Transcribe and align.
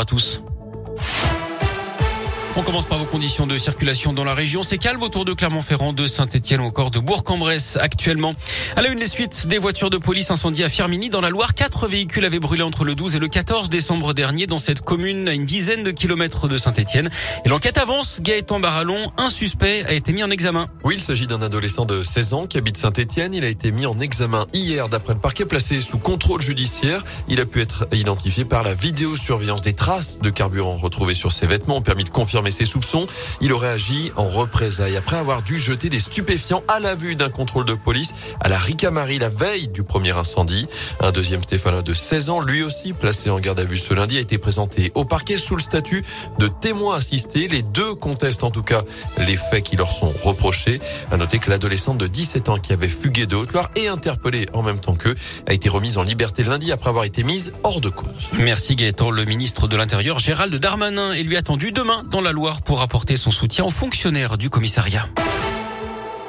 à 0.00 0.04
tous. 0.06 0.42
On 2.56 2.62
commence 2.62 2.84
par 2.84 2.98
vos 2.98 3.04
conditions 3.04 3.46
de 3.46 3.56
circulation 3.56 4.12
dans 4.12 4.24
la 4.24 4.34
région. 4.34 4.64
C'est 4.64 4.76
calme 4.76 5.02
autour 5.04 5.24
de 5.24 5.32
Clermont-Ferrand, 5.32 5.92
de 5.92 6.08
Saint-Etienne 6.08 6.60
ou 6.60 6.64
encore 6.64 6.90
de 6.90 6.98
Bourg-en-Bresse 6.98 7.78
actuellement. 7.80 8.34
À 8.74 8.82
la 8.82 8.88
une 8.88 8.98
des 8.98 9.06
suites 9.06 9.46
des 9.46 9.58
voitures 9.58 9.88
de 9.88 9.98
police 9.98 10.32
incendiées 10.32 10.64
à 10.64 10.68
Firminy 10.68 11.10
dans 11.10 11.20
la 11.20 11.30
Loire. 11.30 11.54
Quatre 11.54 11.86
véhicules 11.86 12.24
avaient 12.24 12.40
brûlé 12.40 12.64
entre 12.64 12.84
le 12.84 12.96
12 12.96 13.14
et 13.14 13.18
le 13.20 13.28
14 13.28 13.70
décembre 13.70 14.14
dernier 14.14 14.48
dans 14.48 14.58
cette 14.58 14.80
commune 14.80 15.28
à 15.28 15.32
une 15.32 15.46
dizaine 15.46 15.84
de 15.84 15.92
kilomètres 15.92 16.48
de 16.48 16.56
Saint-Etienne. 16.56 17.08
Et 17.44 17.48
l'enquête 17.48 17.78
avance. 17.78 18.18
Gaëtan 18.20 18.58
Barallon, 18.58 19.12
un 19.16 19.28
suspect 19.28 19.84
a 19.86 19.92
été 19.92 20.12
mis 20.12 20.24
en 20.24 20.30
examen. 20.30 20.66
Oui, 20.82 20.94
il 20.96 21.02
s'agit 21.02 21.28
d'un 21.28 21.42
adolescent 21.42 21.84
de 21.84 22.02
16 22.02 22.34
ans 22.34 22.46
qui 22.46 22.58
habite 22.58 22.76
Saint-Etienne. 22.76 23.32
Il 23.32 23.44
a 23.44 23.48
été 23.48 23.70
mis 23.70 23.86
en 23.86 24.00
examen 24.00 24.46
hier 24.52 24.88
d'après 24.88 25.14
le 25.14 25.20
parquet 25.20 25.44
placé 25.44 25.80
sous 25.80 25.98
contrôle 25.98 26.40
judiciaire. 26.40 27.04
Il 27.28 27.40
a 27.40 27.46
pu 27.46 27.60
être 27.60 27.86
identifié 27.92 28.44
par 28.44 28.64
la 28.64 28.74
vidéosurveillance 28.74 29.62
des 29.62 29.74
traces 29.74 30.18
de 30.18 30.30
carburant 30.30 30.76
retrouvées 30.76 31.14
sur 31.14 31.30
ses 31.30 31.46
vêtements 31.46 31.80
permis 31.80 32.02
de 32.02 32.10
confirmer 32.10 32.39
mais 32.42 32.50
ses 32.50 32.66
soupçons. 32.66 33.06
Il 33.40 33.52
aurait 33.52 33.70
agi 33.70 34.12
en 34.16 34.28
représailles 34.28 34.96
après 34.96 35.16
avoir 35.16 35.42
dû 35.42 35.58
jeter 35.58 35.88
des 35.88 35.98
stupéfiants 35.98 36.62
à 36.68 36.80
la 36.80 36.94
vue 36.94 37.14
d'un 37.14 37.30
contrôle 37.30 37.64
de 37.64 37.74
police 37.74 38.12
à 38.40 38.48
la 38.48 38.58
Ricamari 38.58 39.18
la 39.18 39.28
veille 39.28 39.68
du 39.68 39.82
premier 39.82 40.12
incendie. 40.12 40.66
Un 41.00 41.12
deuxième 41.12 41.42
Stéphane 41.42 41.82
de 41.82 41.94
16 41.94 42.30
ans, 42.30 42.40
lui 42.40 42.62
aussi 42.62 42.92
placé 42.92 43.30
en 43.30 43.38
garde 43.38 43.60
à 43.60 43.64
vue 43.64 43.76
ce 43.76 43.94
lundi, 43.94 44.18
a 44.18 44.20
été 44.20 44.38
présenté 44.38 44.92
au 44.94 45.04
parquet 45.04 45.36
sous 45.36 45.56
le 45.56 45.62
statut 45.62 46.04
de 46.38 46.48
témoin 46.48 46.96
assisté. 46.96 47.48
Les 47.48 47.62
deux 47.62 47.94
contestent 47.94 48.44
en 48.44 48.50
tout 48.50 48.62
cas 48.62 48.82
les 49.18 49.36
faits 49.36 49.62
qui 49.62 49.76
leur 49.76 49.90
sont 49.90 50.12
reprochés. 50.22 50.80
À 51.10 51.16
noter 51.16 51.38
que 51.38 51.50
l'adolescente 51.50 51.98
de 51.98 52.06
17 52.06 52.48
ans 52.48 52.58
qui 52.58 52.72
avait 52.72 52.88
fugué 52.88 53.26
de 53.26 53.36
Haute-Loire 53.36 53.70
et 53.76 53.88
interpellé 53.88 54.46
en 54.52 54.62
même 54.62 54.78
temps 54.78 54.94
qu'eux 54.94 55.16
a 55.46 55.52
été 55.52 55.68
remise 55.68 55.98
en 55.98 56.02
liberté 56.02 56.42
lundi 56.42 56.72
après 56.72 56.90
avoir 56.90 57.04
été 57.04 57.22
mise 57.22 57.52
hors 57.62 57.80
de 57.80 57.88
cause. 57.88 58.08
Merci 58.34 58.74
Gaëtan. 58.74 59.10
Le 59.10 59.24
ministre 59.24 59.68
de 59.68 59.76
l'Intérieur 59.76 60.18
Gérald 60.18 60.54
Darmanin 60.54 61.12
est 61.12 61.22
lui 61.22 61.36
attendu 61.36 61.72
demain 61.72 62.02
dans 62.10 62.20
la 62.20 62.29
Pour 62.64 62.80
apporter 62.80 63.16
son 63.16 63.32
soutien 63.32 63.64
aux 63.64 63.70
fonctionnaires 63.70 64.38
du 64.38 64.50
commissariat. 64.50 65.04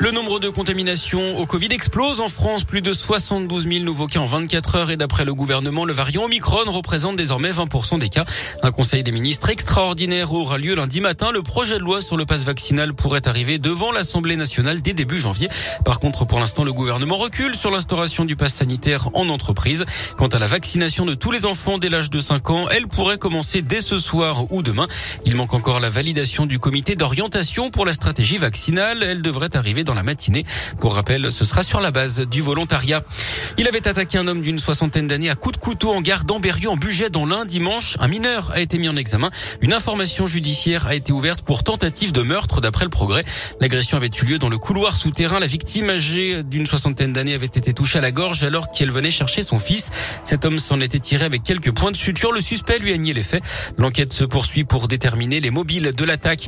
Le 0.01 0.09
nombre 0.09 0.39
de 0.39 0.49
contaminations 0.49 1.37
au 1.37 1.45
Covid 1.45 1.67
explose 1.69 2.21
en 2.21 2.27
France. 2.27 2.63
Plus 2.63 2.81
de 2.81 2.91
72 2.91 3.67
000 3.67 3.83
nouveaux 3.83 4.07
cas 4.07 4.19
en 4.19 4.25
24 4.25 4.75
heures. 4.75 4.89
Et 4.89 4.97
d'après 4.97 5.25
le 5.25 5.35
gouvernement, 5.35 5.85
le 5.85 5.93
variant 5.93 6.23
Omicron 6.23 6.71
représente 6.71 7.17
désormais 7.17 7.51
20% 7.51 7.99
des 7.99 8.09
cas. 8.09 8.25
Un 8.63 8.71
conseil 8.71 9.03
des 9.03 9.11
ministres 9.11 9.51
extraordinaire 9.51 10.33
aura 10.33 10.57
lieu 10.57 10.73
lundi 10.73 11.01
matin. 11.01 11.29
Le 11.31 11.43
projet 11.43 11.77
de 11.77 11.83
loi 11.83 12.01
sur 12.01 12.17
le 12.17 12.25
passe 12.25 12.45
vaccinal 12.45 12.95
pourrait 12.95 13.27
arriver 13.27 13.59
devant 13.59 13.91
l'Assemblée 13.91 14.37
nationale 14.37 14.81
dès 14.81 14.93
début 14.93 15.19
janvier. 15.19 15.49
Par 15.85 15.99
contre, 15.99 16.25
pour 16.25 16.39
l'instant, 16.39 16.63
le 16.63 16.73
gouvernement 16.73 17.17
recule 17.17 17.53
sur 17.53 17.69
l'instauration 17.69 18.25
du 18.25 18.35
passe 18.35 18.55
sanitaire 18.55 19.09
en 19.13 19.29
entreprise. 19.29 19.85
Quant 20.17 20.29
à 20.29 20.39
la 20.39 20.47
vaccination 20.47 21.05
de 21.05 21.13
tous 21.13 21.29
les 21.29 21.45
enfants 21.45 21.77
dès 21.77 21.89
l'âge 21.89 22.09
de 22.09 22.19
5 22.19 22.49
ans, 22.49 22.65
elle 22.71 22.87
pourrait 22.87 23.19
commencer 23.19 23.61
dès 23.61 23.81
ce 23.81 23.99
soir 23.99 24.51
ou 24.51 24.63
demain. 24.63 24.87
Il 25.27 25.35
manque 25.35 25.53
encore 25.53 25.79
la 25.79 25.91
validation 25.91 26.47
du 26.47 26.57
comité 26.57 26.95
d'orientation 26.95 27.69
pour 27.69 27.85
la 27.85 27.93
stratégie 27.93 28.39
vaccinale. 28.39 29.03
Elle 29.03 29.21
devrait 29.21 29.55
arriver 29.55 29.83
dans 29.83 29.90
dans 29.91 29.95
la 29.95 30.03
matinée. 30.03 30.45
Pour 30.79 30.95
rappel, 30.95 31.33
ce 31.33 31.43
sera 31.43 31.63
sur 31.63 31.81
la 31.81 31.91
base 31.91 32.21
du 32.21 32.41
volontariat. 32.41 33.03
Il 33.57 33.67
avait 33.67 33.85
attaqué 33.89 34.17
un 34.17 34.25
homme 34.25 34.41
d'une 34.41 34.57
soixantaine 34.57 35.05
d'années 35.05 35.29
à 35.29 35.35
coups 35.35 35.57
de 35.57 35.61
couteau 35.61 35.91
en 35.91 35.99
gare 35.99 36.23
d'Amberieu 36.23 36.69
en 36.69 36.77
budget 36.77 37.09
dans 37.09 37.25
l'un 37.25 37.43
dimanche. 37.43 37.97
Un 37.99 38.07
mineur 38.07 38.51
a 38.51 38.61
été 38.61 38.77
mis 38.77 38.87
en 38.87 38.95
examen. 38.95 39.29
Une 39.59 39.73
information 39.73 40.27
judiciaire 40.27 40.87
a 40.87 40.95
été 40.95 41.11
ouverte 41.11 41.41
pour 41.41 41.65
tentative 41.65 42.13
de 42.13 42.21
meurtre 42.21 42.61
d'après 42.61 42.85
le 42.85 42.89
progrès. 42.89 43.25
L'agression 43.59 43.97
avait 43.97 44.09
eu 44.21 44.25
lieu 44.25 44.37
dans 44.39 44.47
le 44.47 44.57
couloir 44.57 44.95
souterrain. 44.95 45.41
La 45.41 45.47
victime 45.47 45.89
âgée 45.89 46.41
d'une 46.41 46.65
soixantaine 46.65 47.11
d'années 47.11 47.33
avait 47.33 47.47
été 47.47 47.73
touchée 47.73 47.97
à 47.97 48.01
la 48.01 48.11
gorge 48.11 48.45
alors 48.45 48.71
qu'elle 48.71 48.91
venait 48.91 49.11
chercher 49.11 49.43
son 49.43 49.59
fils. 49.59 49.89
Cet 50.23 50.45
homme 50.45 50.57
s'en 50.57 50.79
était 50.79 50.99
tiré 50.99 51.25
avec 51.25 51.43
quelques 51.43 51.73
points 51.73 51.91
de 51.91 51.97
suture. 51.97 52.31
Le 52.31 52.39
suspect 52.39 52.79
lui 52.79 52.93
a 52.93 52.97
nié 52.97 53.13
les 53.13 53.23
faits. 53.23 53.43
L'enquête 53.77 54.13
se 54.13 54.23
poursuit 54.23 54.63
pour 54.63 54.87
déterminer 54.87 55.41
les 55.41 55.51
mobiles 55.51 55.91
de 55.93 56.05
l'attaque. 56.05 56.47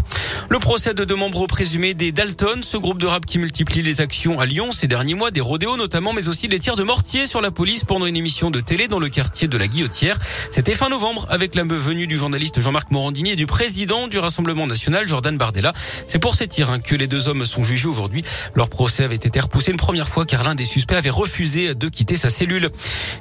Le 0.50 0.59
procès 0.59 0.94
de 0.94 1.03
deux 1.03 1.17
membres 1.17 1.45
présumés 1.47 1.94
des 1.94 2.13
Dalton, 2.13 2.63
ce 2.63 2.78
groupe 2.78 3.00
de 3.00 3.07
rap 3.07 3.25
qui 3.25 3.33
multiplie 3.38 3.81
les 3.81 4.02
actions 4.02 4.39
à 4.39 4.45
Lyon 4.45 4.72
ces 4.72 4.88
derniers 4.88 5.16
mois, 5.16 5.31
des 5.31 5.41
rodéos 5.41 5.78
notamment, 5.78 6.13
mais 6.13 6.28
aussi 6.28 6.47
les 6.47 6.59
tirs 6.59 6.75
de 6.75 6.84
mortier 6.84 7.28
sur 7.28 7.41
la 7.41 7.52
police 7.52 7.84
pendant 7.84 8.06
une 8.06 8.16
émission 8.16 8.52
de 8.52 8.59
télé 8.59 8.88
dans 8.88 9.00
le 9.00 9.09
quartier 9.09 9.47
de 9.47 9.57
la 9.57 9.68
Guillotière. 9.68 10.18
C'était 10.52 10.75
fin 10.75 10.90
novembre 10.90 11.25
avec 11.30 11.56
la 11.56 11.63
venue 11.63 12.07
du 12.07 12.18
journaliste 12.18 12.59
Jean-Marc 12.59 12.91
Morandini 12.91 13.31
et 13.31 13.35
du 13.35 13.46
président 13.46 14.07
du 14.07 14.19
Rassemblement 14.19 14.68
national, 14.68 15.07
Jordan 15.07 15.38
Bardella. 15.38 15.74
C'est 16.07 16.19
pour 16.19 16.35
ces 16.35 16.47
tirs 16.47 16.69
hein, 16.69 16.80
que 16.80 16.96
les 16.96 17.07
deux 17.07 17.28
hommes 17.28 17.46
sont 17.46 17.63
jugés 17.63 17.88
aujourd'hui. 17.88 18.24
Leur 18.56 18.69
procès 18.69 19.03
avait 19.03 19.16
été 19.16 19.40
repoussé 19.40 19.72
une 19.72 19.78
première 19.78 20.09
fois 20.09 20.25
car 20.25 20.44
l'un 20.44 20.56
des 20.56 20.66
suspects 20.66 20.96
avait 20.96 21.09
refusé 21.09 21.75
de 21.75 21.88
quitter 21.90 22.16
sa 22.16 22.30
cellule. 22.30 22.69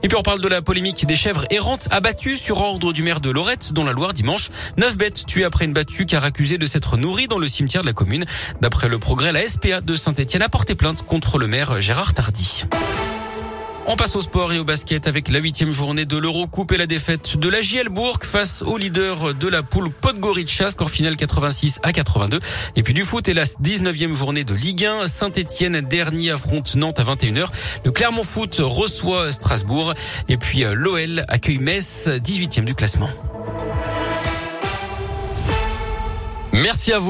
Et 0.03 0.09
puis 0.09 0.17
on 0.17 0.23
parle 0.23 0.41
de 0.41 0.49
la 0.49 0.63
polémique 0.63 1.07
des 1.07 1.17
chèvres 1.17 1.45
errantes 1.51 1.89
abattues 1.91 2.37
sur 2.37 2.61
ordre 2.61 2.93
du 2.93 3.03
maire 3.03 3.21
de 3.21 3.31
Lorette 3.31 3.73
dans 3.73 3.85
la 3.85 3.93
Loire 3.93 4.13
dimanche. 4.13 4.51
Neuf 4.77 4.97
bêtes 4.97 5.27
tuées 5.27 5.45
après 5.45 5.65
une 5.65 5.73
battue 5.73 6.07
car 6.07 6.25
accusée 6.25 6.59
de 6.59 6.67
s'être 6.67 6.97
nourrie 6.97 7.29
dans 7.29 7.39
le 7.39 7.47
cimetière 7.47 7.83
de 7.83 7.87
la 7.87 7.93
commune. 7.93 8.25
D'après 8.61 8.89
le 8.89 8.99
progrès, 8.99 9.33
la 9.33 9.47
SPA 9.47 9.81
Saint-Etienne 9.97 10.43
a 10.43 10.49
porté 10.49 10.75
plainte 10.75 11.03
contre 11.03 11.39
le 11.39 11.47
maire 11.47 11.81
Gérard 11.81 12.15
Tardy. 12.15 12.65
On 13.87 13.97
passe 13.97 14.15
au 14.15 14.21
sport 14.21 14.53
et 14.53 14.61
au 14.61 14.65
basket 14.65 15.09
avec 15.09 15.29
la 15.29 15.41
huitième 15.41 15.73
journée 15.73 16.05
de 16.05 16.17
l'Eurocoupe 16.17 16.71
et 16.71 16.77
la 16.77 16.87
défaite 16.87 17.37
de 17.37 17.49
la 17.49 17.61
JL 17.61 17.89
Bourg 17.89 18.19
face 18.23 18.63
au 18.63 18.77
leader 18.79 19.35
de 19.35 19.49
la 19.49 19.65
poule 19.65 19.91
Podgorica, 19.91 20.71
score 20.71 20.89
final 20.89 21.17
86 21.17 21.81
à 21.83 21.93
82. 21.93 22.39
Et 22.77 22.85
puis 22.85 22.95
du 22.95 23.03
foot 23.03 23.29
et 23.29 23.35
la 23.35 23.45
19e 23.45 24.15
journée 24.15 24.45
de 24.45 24.55
Ligue 24.55 24.85
1, 24.85 25.09
Saint-Etienne 25.09 25.81
dernier 25.81 26.31
affronte 26.31 26.77
Nantes 26.77 27.01
à 27.01 27.05
21h. 27.05 27.47
Le 27.85 27.91
Clermont 27.91 28.23
Foot 28.23 28.61
reçoit 28.61 29.33
Strasbourg 29.33 29.95
et 30.29 30.37
puis 30.37 30.65
euh, 30.65 30.75
l'OL 30.75 31.25
accueille 31.27 31.59
Metz, 31.59 32.09
18e 32.09 32.65
du 32.65 32.77
classement. 32.77 33.11
Merci 36.53 36.93
à 36.93 36.99
vous. 36.99 37.01